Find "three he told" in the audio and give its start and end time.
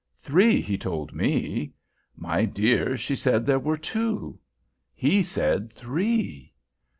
0.19-1.13